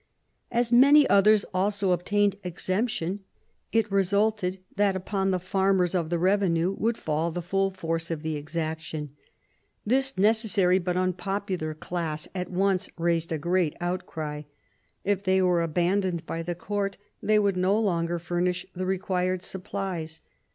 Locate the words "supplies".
19.43-20.21